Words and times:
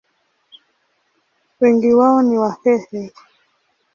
Wengi 1.59 1.93
wao 1.93 2.21
ni 2.21 2.37
Wahehe. 2.37 3.13